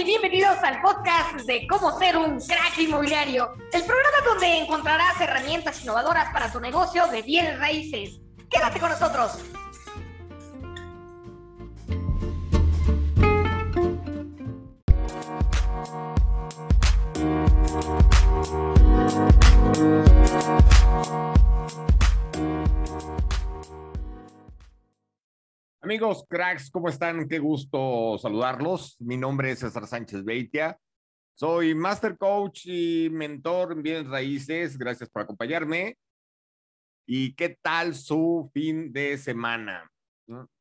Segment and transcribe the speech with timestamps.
[0.00, 5.82] y bienvenidos al podcast de cómo ser un crack inmobiliario, el programa donde encontrarás herramientas
[5.82, 8.18] innovadoras para tu negocio de bienes raíces.
[8.48, 9.32] Quédate con nosotros.
[25.90, 27.26] Amigos cracks, ¿cómo están?
[27.26, 28.94] Qué gusto saludarlos.
[29.00, 30.78] Mi nombre es César Sánchez Beitia.
[31.34, 34.78] Soy Master Coach y mentor en bienes raíces.
[34.78, 35.98] Gracias por acompañarme.
[37.08, 39.90] ¿Y qué tal su fin de semana?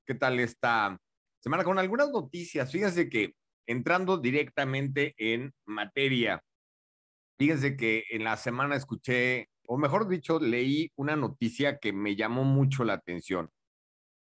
[0.03, 0.97] ¿Qué tal esta
[1.43, 1.63] semana?
[1.63, 2.71] Con algunas noticias.
[2.71, 3.35] Fíjense que
[3.67, 6.41] entrando directamente en materia,
[7.37, 12.45] fíjense que en la semana escuché, o mejor dicho, leí una noticia que me llamó
[12.45, 13.51] mucho la atención.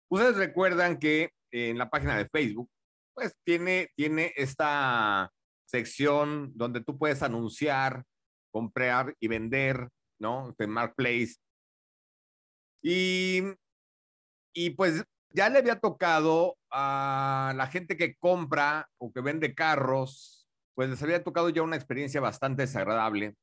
[0.08, 2.70] Ustedes recuerdan que en la página de Facebook,
[3.14, 5.32] pues tiene, tiene esta
[5.66, 8.04] sección donde tú puedes anunciar,
[8.52, 10.54] comprar y vender, ¿no?
[10.58, 11.36] De Marketplace.
[12.82, 13.42] Y,
[14.54, 20.48] y pues ya le había tocado a la gente que compra o que vende carros,
[20.74, 23.34] pues les había tocado ya una experiencia bastante desagradable.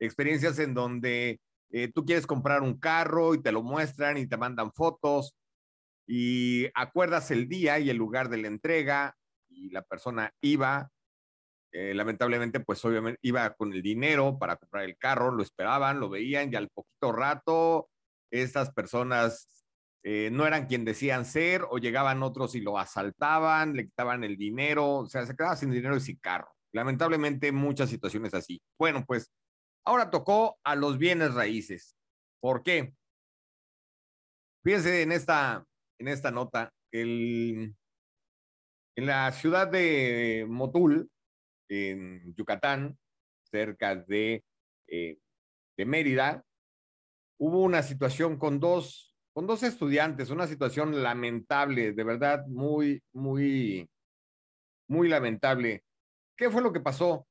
[0.00, 1.40] Experiencias en donde
[1.70, 5.36] eh, tú quieres comprar un carro y te lo muestran y te mandan fotos
[6.06, 9.16] y acuerdas el día y el lugar de la entrega
[9.48, 10.90] y la persona iba,
[11.72, 16.08] eh, lamentablemente pues obviamente iba con el dinero para comprar el carro, lo esperaban, lo
[16.08, 17.88] veían y al poquito rato
[18.32, 19.64] estas personas
[20.02, 24.36] eh, no eran quien decían ser o llegaban otros y lo asaltaban, le quitaban el
[24.36, 26.48] dinero, o sea, se quedaba sin dinero y sin carro.
[26.72, 28.60] Lamentablemente muchas situaciones así.
[28.78, 29.30] Bueno, pues
[29.84, 31.96] ahora tocó a los bienes raíces.
[32.40, 32.94] ¿Por qué?
[34.62, 35.64] Fíjense en esta,
[35.98, 37.76] en esta nota, en
[38.96, 41.10] la ciudad de Motul,
[41.68, 42.98] en Yucatán,
[43.50, 44.44] cerca de,
[44.88, 45.18] eh,
[45.76, 46.44] de Mérida,
[47.38, 53.88] hubo una situación con dos, con dos estudiantes, una situación lamentable, de verdad, muy, muy,
[54.88, 55.84] muy lamentable.
[56.36, 57.26] ¿Qué fue lo que pasó?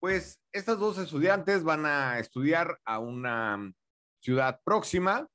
[0.00, 3.72] Pues estas dos estudiantes van a estudiar a una
[4.20, 5.28] ciudad próxima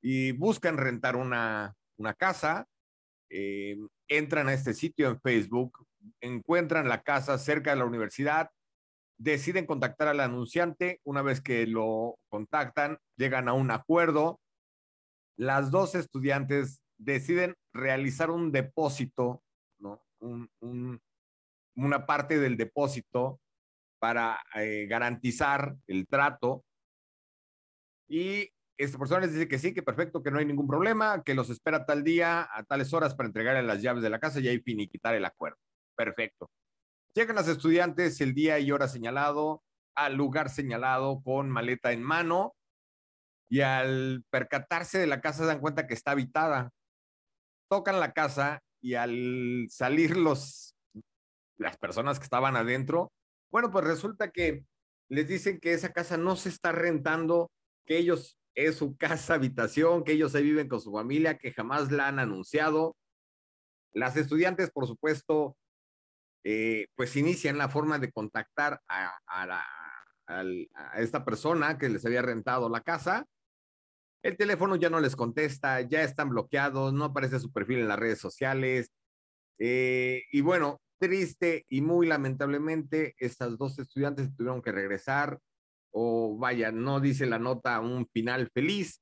[0.00, 2.66] y buscan rentar una, una casa,
[3.30, 3.76] eh,
[4.08, 5.86] entran a este sitio en Facebook,
[6.20, 8.50] encuentran la casa cerca de la universidad,
[9.18, 14.40] deciden contactar al anunciante, una vez que lo contactan, llegan a un acuerdo,
[15.36, 19.42] las dos estudiantes deciden realizar un depósito,
[19.78, 20.02] ¿no?
[21.76, 23.40] una parte del depósito
[24.04, 26.62] para eh, garantizar el trato
[28.06, 31.32] y esta persona les dice que sí, que perfecto, que no hay ningún problema, que
[31.32, 34.48] los espera tal día, a tales horas para entregarle las llaves de la casa y
[34.48, 35.56] ahí finiquitar el acuerdo.
[35.96, 36.50] Perfecto.
[37.14, 39.62] Llegan los estudiantes el día y hora señalado,
[39.96, 42.54] al lugar señalado con maleta en mano
[43.48, 46.72] y al percatarse de la casa se dan cuenta que está habitada.
[47.70, 50.76] Tocan la casa y al salir los,
[51.56, 53.10] las personas que estaban adentro,
[53.54, 54.64] bueno, pues resulta que
[55.08, 57.52] les dicen que esa casa no se está rentando,
[57.86, 61.92] que ellos es su casa habitación, que ellos ahí viven con su familia, que jamás
[61.92, 62.96] la han anunciado.
[63.92, 65.56] Las estudiantes, por supuesto,
[66.42, 69.20] eh, pues inician la forma de contactar a,
[70.96, 73.24] esta persona que les había rentado la casa.
[74.24, 78.00] El teléfono ya no les contesta, ya están bloqueados, no aparece su perfil en las
[78.00, 78.90] redes sociales.
[79.60, 85.38] Eh, y bueno, triste y muy lamentablemente, estas dos estudiantes tuvieron que regresar
[85.92, 89.00] o vaya, no dice la nota un final feliz,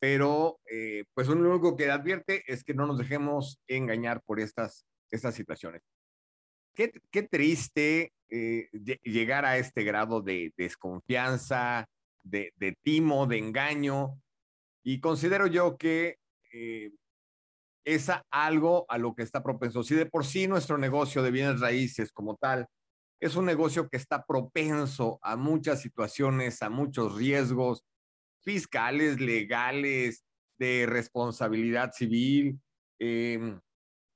[0.00, 4.86] pero eh, pues lo único que advierte es que no nos dejemos engañar por estas,
[5.10, 5.82] estas situaciones.
[6.74, 8.68] Qué, qué triste eh,
[9.02, 11.86] llegar a este grado de desconfianza,
[12.22, 14.20] de, de, timo, de engaño,
[14.82, 16.16] y considero yo que
[16.52, 16.92] eh,
[17.84, 19.82] es algo a lo que está propenso.
[19.82, 22.66] Si de por sí nuestro negocio de bienes raíces como tal
[23.20, 27.84] es un negocio que está propenso a muchas situaciones, a muchos riesgos
[28.42, 30.24] fiscales, legales,
[30.58, 32.60] de responsabilidad civil,
[32.98, 33.60] em,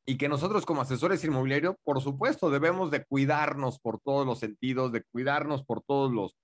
[0.07, 4.93] y que nosotros como asesores inmobiliarios, por supuesto, debemos de cuidarnos por todos los sentidos,
[4.93, 6.37] de cuidarnos por todos los,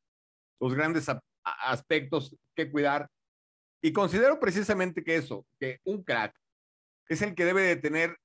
[0.58, 1.06] los grandes
[1.44, 3.10] aspectos que cuidar.
[3.82, 6.34] Y considero precisamente que eso, que un crack
[7.10, 8.16] es el que debe de tener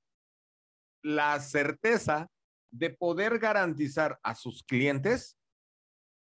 [1.02, 2.28] la certeza
[2.70, 5.36] de poder garantizar a sus clientes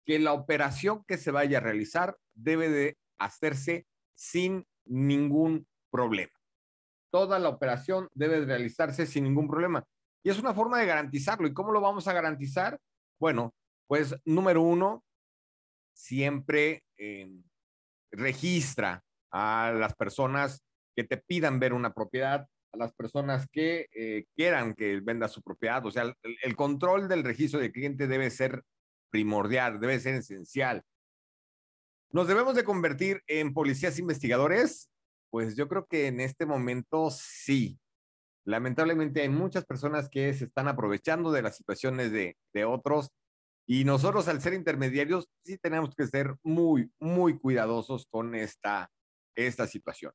[0.03, 3.85] que la operación que se vaya a realizar debe de hacerse
[4.15, 6.33] sin ningún problema.
[7.11, 9.83] Toda la operación debe de realizarse sin ningún problema.
[10.23, 11.47] Y es una forma de garantizarlo.
[11.47, 12.79] ¿Y cómo lo vamos a garantizar?
[13.19, 13.53] Bueno,
[13.87, 15.03] pues número uno,
[15.93, 17.31] siempre eh,
[18.11, 20.63] registra a las personas
[20.95, 25.41] que te pidan ver una propiedad, a las personas que eh, quieran que venda su
[25.41, 25.85] propiedad.
[25.85, 28.63] O sea, el, el, control del registro de cliente debe ser
[29.09, 30.83] primordial, debe ser esencial.
[32.11, 34.89] ¿Nos debemos de convertir en policías investigadores?
[35.31, 37.79] Pues yo creo que en este momento sí.
[38.45, 43.09] Lamentablemente hay muchas personas que se están aprovechando de las situaciones de, de otros
[43.67, 48.91] y nosotros al ser intermediarios sí tenemos que ser muy, muy cuidadosos con esta,
[49.35, 50.13] esta situación.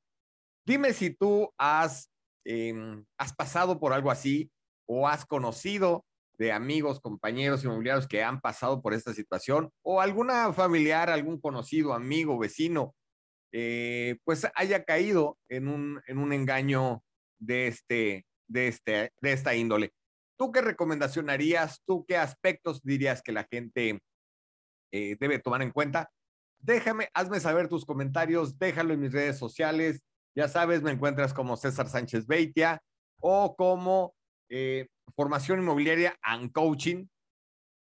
[0.65, 2.11] Dime si tú has,
[2.45, 2.75] eh,
[3.19, 4.51] has pasado por algo así
[4.87, 6.05] o has conocido
[6.39, 11.93] de amigos, compañeros inmobiliarios que han pasado por esta situación o alguna familiar, algún conocido,
[11.93, 12.95] amigo, vecino,
[13.53, 17.03] eh, pues haya caído en un, en un engaño
[17.39, 19.93] de, este, de, este, de esta índole.
[20.39, 21.83] ¿Tú qué recomendación harías?
[21.87, 24.01] ¿Tú qué aspectos dirías que la gente
[24.93, 26.11] eh, debe tomar en cuenta?
[26.59, 30.01] Déjame, hazme saber tus comentarios, déjalo en mis redes sociales.
[30.35, 32.83] Ya sabes, me encuentras como César Sánchez Beitia
[33.21, 34.15] o como
[34.49, 37.07] eh, Formación Inmobiliaria and Coaching.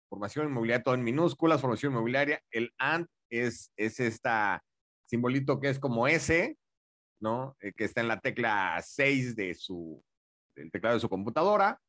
[0.09, 2.41] Formación Inmobiliaria todo en minúsculas, Formación Inmobiliaria.
[2.51, 4.63] El AND es, es esta
[5.05, 6.57] simbolito que es como S,
[7.19, 7.55] ¿no?
[7.61, 10.03] Eh, que está en la tecla 6 de su,
[10.55, 11.79] del teclado de su computadora.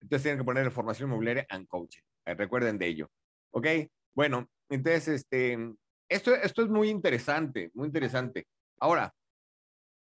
[0.00, 2.02] Entonces tienen que poner formación inmobiliaria and coaching.
[2.24, 3.10] Eh, recuerden de ello.
[3.52, 3.66] ¿Ok?
[4.14, 5.58] Bueno, entonces, este,
[6.08, 8.46] esto, esto es muy interesante, muy interesante.
[8.80, 9.14] Ahora,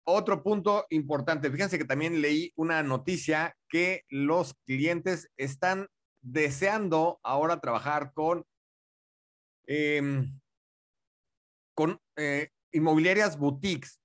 [0.10, 1.52] otro punto importante.
[1.52, 5.88] Fíjense que también leí una noticia que los clientes están
[6.22, 8.46] deseando ahora trabajar con,
[9.68, 10.02] eh,
[11.76, 14.00] con eh, inmobiliarias boutiques.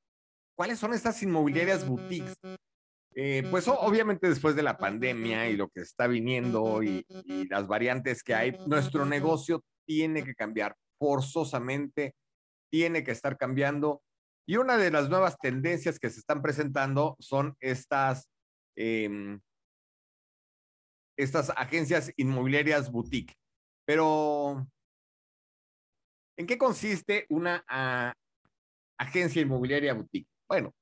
[0.57, 2.39] ¿Cuáles son estas inmobiliarias boutiques?
[3.17, 7.07] Eh, pues obviamente después de la pandemia y lo que está viniendo y,
[7.49, 12.15] las variantes que hay, nuestro negocio tiene que cambiar forzosamente,
[12.71, 14.03] tiene que estar cambiando.
[14.47, 18.29] Y una de las nuevas tendencias que se están presentando son estas,
[18.77, 19.39] eh,
[21.17, 23.35] estas agencias inmobiliarias boutique.
[23.87, 24.67] Pero,
[26.37, 28.15] ¿en qué consiste una a,
[28.99, 30.29] agencia inmobiliaria boutique?
[30.49, 30.75] Bueno,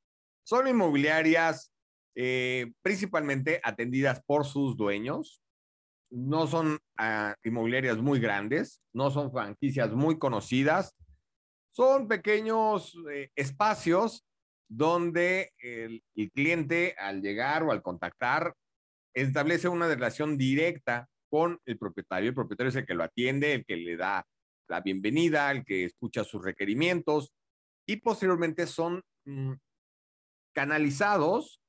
[0.45, 1.73] son inmobiliarias
[2.15, 5.41] eh, principalmente atendidas por sus dueños.
[6.11, 10.95] No son uh, inmobiliarias muy grandes, no son franquicias muy conocidas,
[11.73, 14.25] son pequeños eh, espacios
[14.69, 16.03] donde el,
[16.33, 18.55] cliente al llegar o al contactar
[19.15, 22.29] establece una relación directa con el propietario.
[22.29, 24.25] El propietario es el que lo atiende, el que le da
[24.69, 27.33] la bienvenida, el que escucha sus requerimientos
[27.87, 29.53] y posteriormente son mm,
[30.55, 31.61] canalizados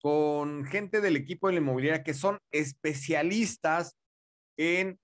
[0.00, 3.96] con gente del equipo de la inmobiliaria que son especialistas
[4.56, 4.98] en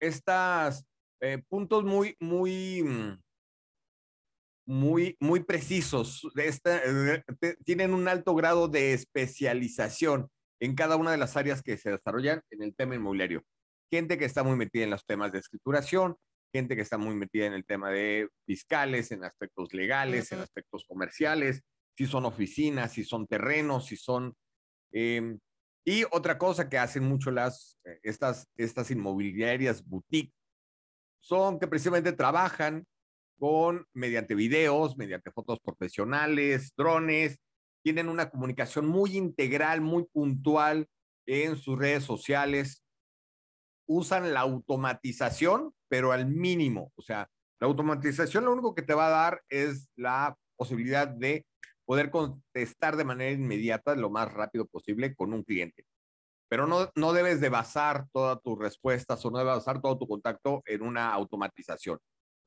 [0.00, 0.84] estos
[1.20, 3.25] eh, puntos muy, muy, mm,
[4.66, 6.28] muy, muy precisos.
[6.36, 6.82] Esta,
[7.64, 10.28] tienen un alto grado de especialización
[10.60, 13.42] en cada una de las áreas que se desarrollan en el tema inmobiliario.
[13.90, 16.16] Gente que está muy metida en los temas de escrituración,
[16.52, 20.84] gente que está muy metida en el tema de fiscales, en aspectos legales, en aspectos
[20.86, 21.62] comerciales,
[21.96, 24.34] si son oficinas, si son terrenos, si son...
[24.92, 25.36] Eh,
[25.84, 30.32] y otra cosa que hacen mucho las, eh, estas, estas inmobiliarias boutique
[31.20, 32.84] son que precisamente trabajan
[33.38, 37.38] con, mediante videos, mediante fotos profesionales, drones,
[37.82, 40.88] tienen una comunicación muy integral, muy puntual
[41.26, 42.84] en sus redes sociales,
[43.86, 46.92] usan la automatización, pero al mínimo.
[46.96, 47.28] O sea,
[47.60, 51.46] la automatización lo único que te va a dar es la posibilidad de
[51.84, 55.84] poder contestar de manera inmediata, lo más rápido posible, con un cliente.
[56.48, 60.06] Pero no, no debes de basar todas tus respuestas o no debes basar todo tu
[60.06, 61.98] contacto en una automatización.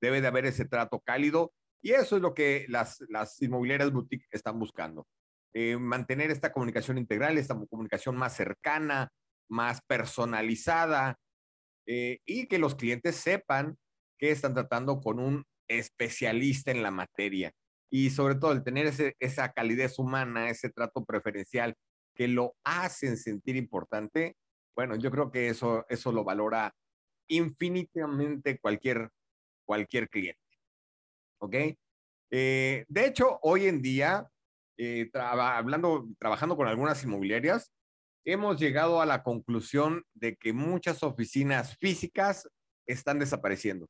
[0.01, 4.27] Debe de haber ese trato cálido y eso es lo que las, las inmobiliarias boutique
[4.31, 5.07] están buscando.
[5.53, 9.11] Eh, mantener esta comunicación integral, esta comunicación más cercana,
[9.49, 11.17] más personalizada
[11.87, 13.77] eh, y que los clientes sepan
[14.19, 17.51] que están tratando con un especialista en la materia
[17.89, 21.75] y sobre todo el tener ese, esa calidez humana, ese trato preferencial
[22.15, 24.35] que lo hacen sentir importante,
[24.75, 26.73] bueno, yo creo que eso, eso lo valora
[27.27, 29.09] infinitamente cualquier,
[29.69, 30.41] cualquier cliente.
[31.39, 31.55] ¿Ok?
[32.31, 34.27] Eh, de hecho, hoy en día,
[34.79, 37.71] eh, hablando, trabajando con algunas inmobiliarias,
[38.25, 42.49] hemos llegado a la conclusión de que muchas oficinas físicas
[42.87, 43.87] están desapareciendo.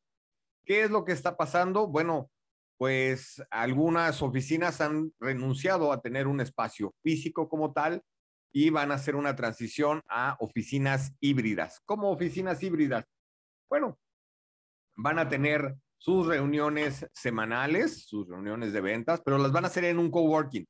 [0.66, 1.88] ¿Qué es lo que está pasando?
[1.88, 2.30] Bueno,
[2.78, 8.04] pues algunas oficinas han renunciado a tener un espacio físico como tal
[8.52, 11.80] y van a hacer una transición a oficinas híbridas.
[11.86, 13.06] ¿Cómo oficinas híbridas?
[13.70, 13.98] Bueno,
[15.02, 19.86] van a tener sus reuniones semanales, sus reuniones de ventas, pero las van a hacer
[19.86, 20.66] en un coworking.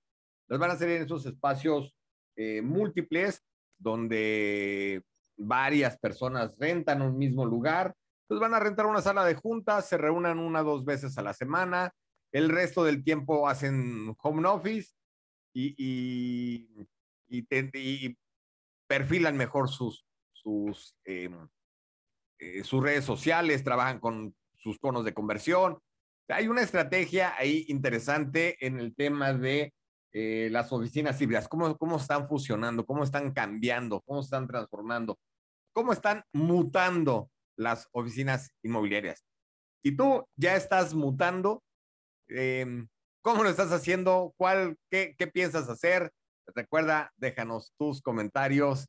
[0.47, 1.95] Las van a hacer en esos espacios
[2.35, 3.43] eh, múltiples
[3.77, 5.03] donde
[5.37, 7.95] varias personas rentan un mismo lugar.
[8.23, 11.23] Entonces van a rentar una sala de juntas, se reúnan una o dos veces a
[11.23, 11.91] la semana.
[12.31, 14.93] El resto del tiempo hacen home office
[15.53, 15.75] y,
[17.27, 18.17] y,
[18.87, 21.47] perfilan mejor sus, sus, em,
[22.39, 25.79] eh, sus redes sociales, trabajan con sus tonos de conversión.
[26.27, 29.73] Hay una estrategia ahí interesante en el tema de
[30.11, 35.19] eh, las oficinas híbridas, cómo, cómo están fusionando, cómo están cambiando, cómo están transformando,
[35.71, 39.23] cómo están mutando las oficinas inmobiliarias.
[39.83, 41.63] Si tú ya estás mutando,
[42.27, 42.87] em,
[43.21, 44.33] ¿cómo lo estás haciendo?
[44.37, 46.11] ¿Cuál, qué, qué piensas hacer?
[46.55, 48.87] Recuerda, déjanos tus comentarios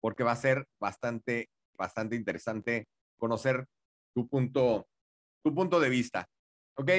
[0.00, 1.48] porque va a ser bastante,
[1.82, 2.86] bastante interesante
[3.18, 3.66] conocer
[4.14, 4.88] tu punto,
[5.44, 6.28] tu punto de vista.
[6.76, 6.90] ¿Ok?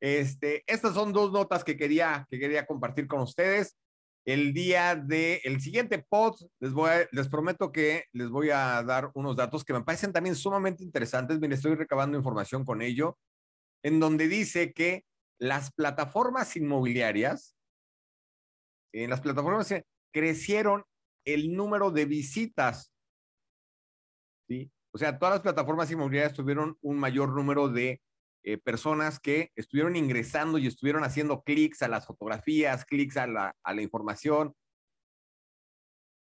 [0.00, 3.76] Este, estas son dos notas que quería, que quería compartir con ustedes.
[4.26, 9.10] El día de el siguiente pod, les, voy les prometo que les voy a dar
[9.14, 11.38] unos datos que me parecen también sumamente interesantes.
[11.38, 13.18] Miren, estoy recabando información con ello,
[13.82, 15.04] en donde dice que
[15.38, 17.54] las plataformas inmobiliarias,
[18.94, 19.74] en las plataformas
[20.12, 20.84] crecieron
[21.26, 22.93] el número de visitas.
[24.94, 28.00] O sea, todas las plataformas inmobiliarias tuvieron un mayor número de
[28.44, 33.56] eh, personas que estuvieron ingresando y estuvieron haciendo clics a las fotografías, clics a la,
[33.64, 34.54] a la información.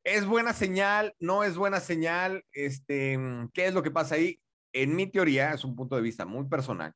[0.04, 1.16] ¿Es buena señal?
[1.18, 2.44] ¿No es buena señal?
[2.52, 3.18] Este,
[3.52, 4.40] ¿Qué es lo que pasa ahí?
[4.72, 6.92] En mi teoría, es un punto de vista muy personal.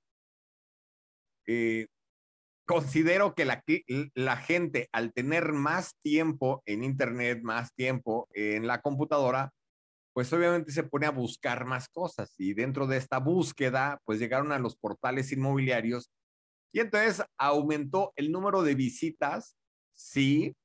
[1.49, 1.89] Eh,
[2.67, 3.65] considero que la,
[4.15, 9.53] la gente al tener más tiempo en Internet, más tiempo en la computadora,
[10.15, 14.53] pues obviamente se pone a buscar más cosas y dentro de esta búsqueda, pues llegaron
[14.53, 16.11] a los portales inmobiliarios
[16.73, 19.57] y entonces aumentó el número de visitas,
[19.93, 20.57] sí,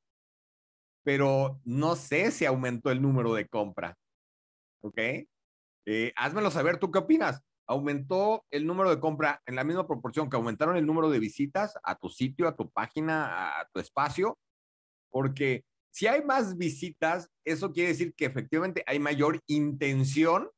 [1.04, 3.96] pero no sé si aumentó el número de compra.
[4.82, 4.98] ¿Ok?
[5.86, 7.42] Eh, házmelo saber, ¿tú qué opinas?
[7.68, 11.76] ¿Aumentó el número de compra en la misma proporción que aumentaron el número de visitas
[11.84, 14.38] a tu sitio, a tu página, a tu espacio?
[15.10, 20.50] Porque si hay más visitas, eso quiere decir que efectivamente hay mayor intención,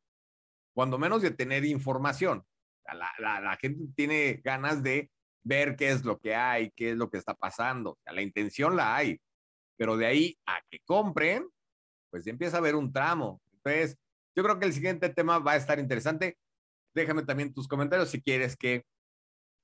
[0.73, 2.43] cuando menos de tener información.
[3.19, 5.09] La, gente tiene ganas de
[5.43, 7.97] ver qué es lo que hay, qué es lo que está pasando.
[8.05, 9.19] la intención la hay,
[9.77, 11.47] pero de ahí a que compren,
[12.09, 13.41] pues empieza a haber un tramo.
[13.53, 13.97] Entonces,
[14.35, 16.37] yo creo que el siguiente tema va a estar interesante.
[16.93, 18.85] Déjame también tus comentarios si quieres que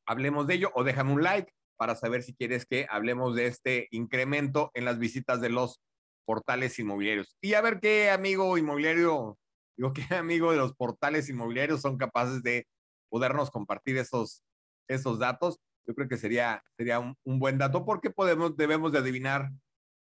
[0.05, 3.88] hablemos de ello o déjame un like para saber si quieres que hablemos de este
[3.91, 5.79] incremento en las visitas de los
[6.25, 7.38] portales inmobiliarios.
[7.41, 9.38] Y a ver qué amigo inmobiliario,
[9.77, 12.67] digo, qué amigo de los portales inmobiliarios son capaces de
[13.10, 14.43] podernos compartir esos,
[14.89, 15.60] esos datos.
[15.88, 19.51] Yo creo que sería, sería un, buen dato porque podemos, debemos de adivinar,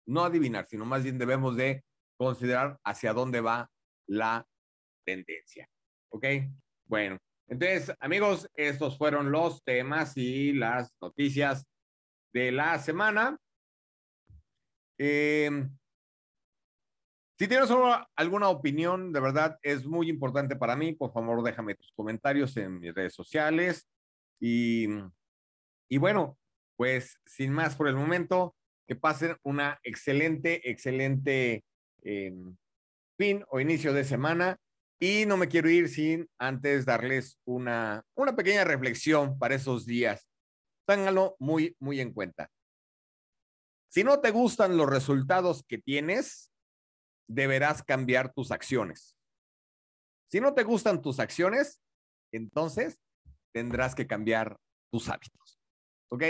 [0.06, 1.84] no adivinar, sino más bien debemos de
[2.18, 3.72] considerar hacia dónde va
[4.08, 4.46] la
[5.06, 5.70] tendencia.
[6.10, 6.26] ¿Ok?
[6.86, 7.18] Bueno,
[7.50, 11.66] entonces, amigos, estos fueron los temas y las noticias
[12.32, 13.38] de la semana.
[15.00, 15.76] Em,
[17.40, 17.70] si tienes
[18.16, 20.94] alguna opinión, de verdad es muy importante para mí.
[20.94, 23.88] Por favor, déjame tus comentarios en mis redes sociales.
[24.40, 24.88] Y,
[25.90, 26.38] y bueno,
[26.76, 28.56] pues sin más por el momento,
[28.88, 31.64] que pasen una excelente, excelente
[32.04, 32.56] em,
[33.18, 34.60] fin o inicio de semana.
[35.02, 40.28] Y no me quiero ir sin antes darles una, una pequeña reflexión para esos días.
[40.86, 42.50] Ténganlo muy, muy en cuenta.
[43.90, 46.52] Si no te gustan los resultados que tienes,
[47.28, 49.16] deberás cambiar tus acciones.
[50.30, 51.82] Si no te gustan tus acciones,
[52.32, 53.00] entonces
[53.54, 54.58] tendrás que cambiar
[54.92, 55.60] tus hábitos.
[56.12, 56.24] ¿Ok?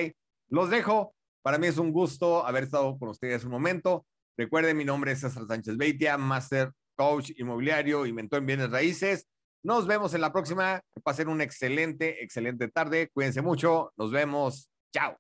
[0.49, 1.15] Los dejo.
[1.41, 4.05] Para mí es un gusto haber estado con ustedes un momento.
[4.38, 9.25] Recuerden, mi nombre es César Sánchez Beitia, Master coach inmobiliario y en bienes raíces.
[9.63, 10.82] Nos vemos en la próxima.
[10.94, 13.10] Que pasen una excelente, excelente tarde.
[13.13, 13.94] Cuídense mucho.
[13.96, 14.70] Nos vemos.
[14.94, 15.18] Chao.